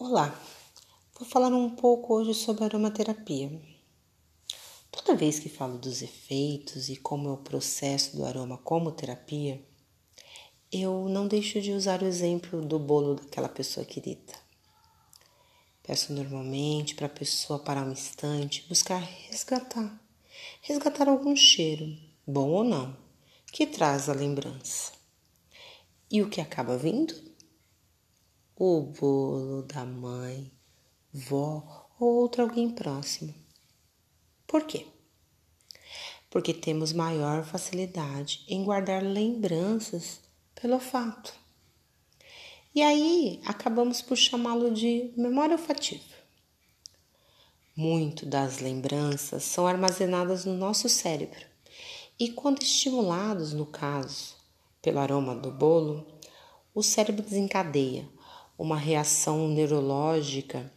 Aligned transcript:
Olá, 0.00 0.32
vou 1.18 1.28
falar 1.28 1.52
um 1.52 1.68
pouco 1.68 2.14
hoje 2.14 2.32
sobre 2.32 2.62
aromaterapia. 2.62 3.50
Toda 4.92 5.16
vez 5.16 5.40
que 5.40 5.48
falo 5.48 5.76
dos 5.76 6.02
efeitos 6.02 6.88
e 6.88 6.94
como 6.94 7.28
é 7.28 7.32
o 7.32 7.38
processo 7.38 8.16
do 8.16 8.24
aroma 8.24 8.58
como 8.58 8.92
terapia, 8.92 9.60
eu 10.70 11.08
não 11.08 11.26
deixo 11.26 11.60
de 11.60 11.72
usar 11.72 12.00
o 12.00 12.06
exemplo 12.06 12.64
do 12.64 12.78
bolo 12.78 13.16
daquela 13.16 13.48
pessoa 13.48 13.84
querida. 13.84 14.34
Peço 15.82 16.12
normalmente 16.12 16.94
para 16.94 17.06
a 17.06 17.10
pessoa 17.10 17.58
parar 17.58 17.84
um 17.84 17.90
instante, 17.90 18.64
buscar 18.68 19.02
resgatar, 19.02 20.00
resgatar 20.62 21.08
algum 21.08 21.34
cheiro, 21.34 21.98
bom 22.24 22.50
ou 22.50 22.62
não, 22.62 22.96
que 23.52 23.66
traz 23.66 24.08
a 24.08 24.12
lembrança. 24.12 24.92
E 26.08 26.22
o 26.22 26.30
que 26.30 26.40
acaba 26.40 26.78
vindo? 26.78 27.27
O 28.60 28.80
bolo 28.80 29.62
da 29.62 29.84
mãe, 29.84 30.50
vó 31.12 31.86
ou 32.00 32.22
outro 32.22 32.42
alguém 32.42 32.68
próximo. 32.68 33.32
Por 34.48 34.64
quê? 34.64 34.84
Porque 36.28 36.52
temos 36.52 36.92
maior 36.92 37.44
facilidade 37.44 38.44
em 38.48 38.64
guardar 38.64 39.00
lembranças 39.00 40.20
pelo 40.60 40.80
fato. 40.80 41.32
E 42.74 42.82
aí 42.82 43.40
acabamos 43.46 44.02
por 44.02 44.16
chamá-lo 44.16 44.74
de 44.74 45.12
memória 45.16 45.54
olfativa. 45.54 46.18
Muito 47.76 48.26
das 48.26 48.58
lembranças 48.58 49.44
são 49.44 49.68
armazenadas 49.68 50.44
no 50.44 50.54
nosso 50.54 50.88
cérebro 50.88 51.46
e, 52.18 52.30
quando 52.32 52.60
estimulados, 52.62 53.52
no 53.52 53.66
caso, 53.66 54.34
pelo 54.82 54.98
aroma 54.98 55.36
do 55.36 55.52
bolo, 55.52 56.04
o 56.74 56.82
cérebro 56.82 57.22
desencadeia 57.22 58.17
uma 58.58 58.76
reação 58.76 59.46
neurológica. 59.46 60.72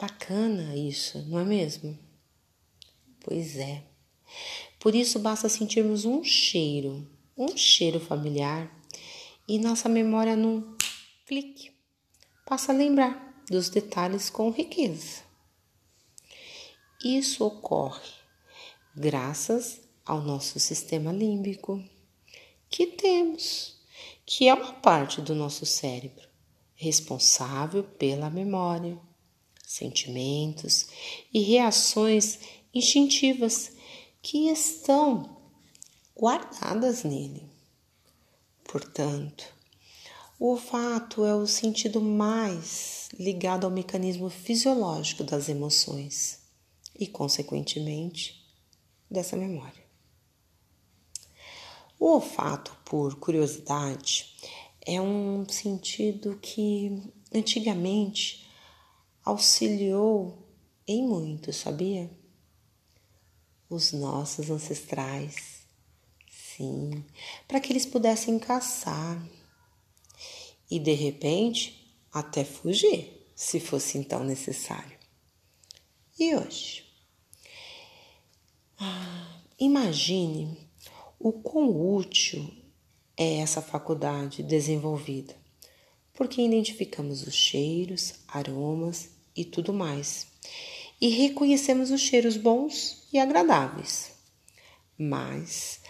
Bacana 0.00 0.74
isso, 0.74 1.22
não 1.28 1.38
é 1.38 1.44
mesmo? 1.44 1.98
Pois 3.20 3.58
é. 3.58 3.84
Por 4.80 4.94
isso 4.94 5.18
basta 5.18 5.50
sentirmos 5.50 6.06
um 6.06 6.24
cheiro, 6.24 7.06
um 7.36 7.54
cheiro 7.56 8.00
familiar, 8.00 8.74
e 9.46 9.58
nossa 9.58 9.88
memória 9.88 10.34
num 10.34 10.76
clique 11.26 11.72
passa 12.46 12.72
a 12.72 12.74
lembrar 12.74 13.42
dos 13.50 13.68
detalhes 13.68 14.30
com 14.30 14.50
riqueza. 14.50 15.22
Isso 17.04 17.44
ocorre 17.44 18.08
graças 18.96 19.80
ao 20.04 20.22
nosso 20.22 20.58
sistema 20.58 21.12
límbico 21.12 21.82
que 22.68 22.86
temos, 22.86 23.76
que 24.24 24.48
é 24.48 24.54
uma 24.54 24.72
parte 24.74 25.20
do 25.20 25.34
nosso 25.34 25.64
cérebro 25.64 26.27
responsável 26.80 27.82
pela 27.82 28.30
memória, 28.30 28.96
sentimentos 29.66 30.86
e 31.34 31.40
reações 31.40 32.38
instintivas 32.72 33.72
que 34.22 34.48
estão 34.48 35.36
guardadas 36.16 37.02
nele. 37.02 37.50
Portanto, 38.62 39.44
o 40.38 40.50
olfato 40.50 41.24
é 41.24 41.34
o 41.34 41.48
sentido 41.48 42.00
mais 42.00 43.08
ligado 43.18 43.64
ao 43.64 43.72
mecanismo 43.72 44.30
fisiológico 44.30 45.24
das 45.24 45.48
emoções 45.48 46.38
e, 46.96 47.08
consequentemente, 47.08 48.46
dessa 49.10 49.36
memória. 49.36 49.82
O 51.98 52.06
olfato, 52.06 52.76
por 52.84 53.16
curiosidade, 53.16 54.32
é 54.88 54.98
um 55.02 55.46
sentido 55.46 56.38
que 56.40 57.12
antigamente 57.34 58.48
auxiliou 59.22 60.48
em 60.86 61.06
muito, 61.06 61.52
sabia? 61.52 62.10
Os 63.68 63.92
nossos 63.92 64.48
ancestrais, 64.48 65.66
sim, 66.30 67.04
para 67.46 67.60
que 67.60 67.70
eles 67.70 67.84
pudessem 67.84 68.38
caçar 68.38 69.22
e 70.70 70.78
de 70.78 70.94
repente 70.94 71.94
até 72.10 72.42
fugir, 72.42 73.30
se 73.36 73.60
fosse 73.60 73.98
então 73.98 74.24
necessário. 74.24 74.98
E 76.18 76.34
hoje? 76.34 76.86
Ah, 78.78 79.42
imagine 79.58 80.56
o 81.18 81.30
quão 81.30 81.68
útil 81.94 82.50
é 83.18 83.38
essa 83.38 83.60
faculdade 83.60 84.44
desenvolvida, 84.44 85.34
porque 86.14 86.40
identificamos 86.40 87.26
os 87.26 87.34
cheiros, 87.34 88.14
aromas 88.28 89.10
e 89.34 89.44
tudo 89.44 89.72
mais, 89.72 90.28
e 91.00 91.08
reconhecemos 91.08 91.90
os 91.90 92.00
cheiros 92.00 92.36
bons 92.36 93.08
e 93.12 93.18
agradáveis. 93.18 94.12
Mas 94.96 95.80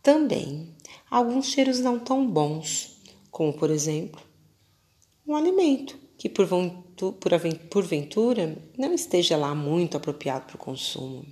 também 0.00 0.74
alguns 1.10 1.46
cheiros 1.46 1.80
não 1.80 1.98
tão 1.98 2.24
bons, 2.30 3.02
como 3.32 3.52
por 3.52 3.70
exemplo, 3.70 4.22
um 5.26 5.34
alimento 5.34 5.98
que 6.16 6.28
por, 6.28 6.48
porventura 7.68 8.56
não 8.78 8.94
esteja 8.94 9.36
lá 9.36 9.54
muito 9.54 9.96
apropriado 9.96 10.46
para 10.46 10.56
o 10.56 10.58
consumo. 10.58 11.26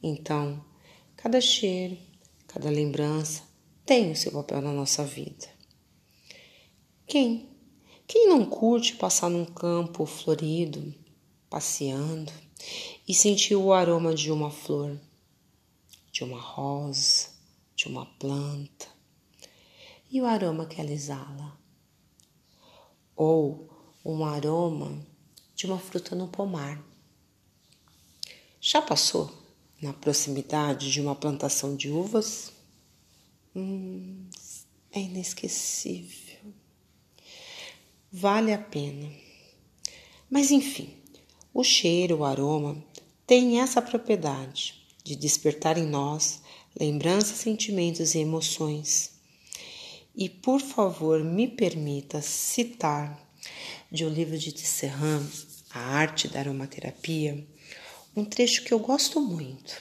Então, 0.00 0.64
cada 1.16 1.40
cheiro, 1.40 1.98
cada 2.46 2.70
lembrança, 2.70 3.42
tem 3.84 4.12
o 4.12 4.16
seu 4.16 4.32
papel 4.32 4.62
na 4.62 4.72
nossa 4.72 5.04
vida. 5.04 5.46
Quem? 7.06 7.48
Quem 8.06 8.28
não 8.28 8.44
curte 8.44 8.96
passar 8.96 9.28
num 9.28 9.44
campo 9.44 10.06
florido, 10.06 10.94
passeando 11.50 12.32
e 13.06 13.14
sentir 13.14 13.56
o 13.56 13.72
aroma 13.72 14.14
de 14.14 14.30
uma 14.30 14.50
flor, 14.50 14.98
de 16.10 16.24
uma 16.24 16.40
rosa, 16.40 17.28
de 17.76 17.86
uma 17.88 18.06
planta 18.06 18.86
e 20.10 20.20
o 20.20 20.26
aroma 20.26 20.66
que 20.66 20.80
ela 20.80 20.92
exala? 20.92 21.58
Ou 23.16 23.68
um 24.04 24.24
aroma 24.24 25.04
de 25.54 25.66
uma 25.66 25.78
fruta 25.78 26.14
no 26.14 26.28
pomar. 26.28 26.82
Já 28.60 28.80
passou 28.80 29.30
na 29.80 29.92
proximidade 29.92 30.90
de 30.90 31.00
uma 31.00 31.14
plantação 31.14 31.76
de 31.76 31.90
uvas? 31.90 32.53
Hum, 33.56 34.26
é 34.90 35.00
inesquecível. 35.00 36.40
Vale 38.10 38.52
a 38.52 38.58
pena. 38.58 39.08
Mas 40.28 40.50
enfim, 40.50 40.92
o 41.52 41.62
cheiro, 41.62 42.18
o 42.18 42.24
aroma, 42.24 42.84
tem 43.24 43.60
essa 43.60 43.80
propriedade 43.80 44.84
de 45.04 45.14
despertar 45.14 45.78
em 45.78 45.86
nós 45.86 46.42
lembranças, 46.78 47.38
sentimentos 47.38 48.16
e 48.16 48.18
emoções. 48.18 49.12
E 50.16 50.28
por 50.28 50.60
favor, 50.60 51.22
me 51.22 51.46
permita 51.46 52.20
citar 52.20 53.20
de 53.88 54.04
um 54.04 54.08
livro 54.08 54.36
de 54.36 54.50
Tisserand, 54.50 55.30
A 55.70 55.78
Arte 55.78 56.26
da 56.26 56.40
Aromaterapia, 56.40 57.46
um 58.16 58.24
trecho 58.24 58.64
que 58.64 58.74
eu 58.74 58.80
gosto 58.80 59.20
muito. 59.20 59.80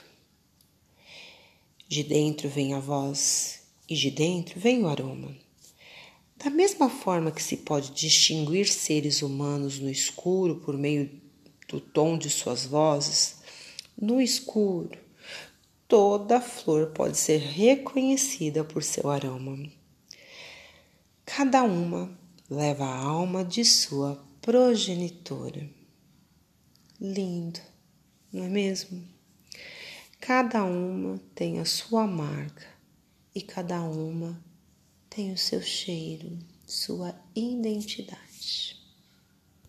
De 1.88 2.04
dentro 2.04 2.48
vem 2.50 2.76
a 2.76 2.80
voz 2.80 3.63
e 3.88 3.96
de 3.96 4.10
dentro 4.10 4.60
vem 4.60 4.84
o 4.84 4.88
aroma. 4.88 5.36
Da 6.38 6.50
mesma 6.50 6.90
forma 6.90 7.32
que 7.32 7.42
se 7.42 7.58
pode 7.58 7.92
distinguir 7.92 8.68
seres 8.68 9.22
humanos 9.22 9.80
no 9.80 9.90
escuro 9.90 10.58
por 10.58 10.78
meio 10.78 11.10
do 11.70 11.80
tom 11.80 12.18
de 12.18 12.30
suas 12.30 12.66
vozes, 12.66 13.38
no 14.00 14.20
escuro, 14.20 14.98
toda 15.88 16.42
flor 16.42 16.88
pode 16.88 17.18
ser 17.18 17.38
reconhecida 17.38 18.64
por 18.64 18.84
seu 18.84 19.10
aroma. 19.10 19.58
Cada 21.26 21.64
uma 21.64 22.12
leva 22.50 22.84
a 22.84 22.98
alma 22.98 23.46
de 23.46 23.64
sua 23.64 24.22
progenitora. 24.42 25.70
Lindo, 27.00 27.60
não 28.32 28.44
é 28.44 28.50
mesmo? 28.50 29.02
Cada 30.20 30.64
uma 30.64 31.20
tem 31.36 31.60
a 31.60 31.66
sua 31.66 32.06
marca 32.06 32.73
e 33.36 33.42
cada 33.42 33.82
uma 33.82 34.40
tem 35.10 35.32
o 35.32 35.38
seu 35.38 35.62
cheiro, 35.62 36.40
sua 36.66 37.16
identidade. 37.36 38.83